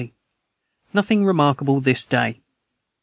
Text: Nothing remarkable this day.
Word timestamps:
Nothing 0.95 1.25
remarkable 1.27 1.79
this 1.79 2.07
day. 2.07 2.41